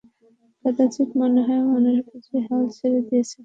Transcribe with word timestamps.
কদাচিৎ 0.65 1.09
মনে 1.19 1.41
হয় 1.47 1.63
মানুষ 1.69 1.95
বুঝি 2.07 2.35
হাল 2.45 2.63
ছেড়েই 2.75 3.03
দিয়েছে। 3.07 3.37